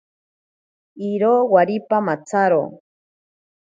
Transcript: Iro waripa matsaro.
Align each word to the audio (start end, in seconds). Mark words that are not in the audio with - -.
Iro 1.11 1.33
waripa 1.53 1.97
matsaro. 2.05 2.63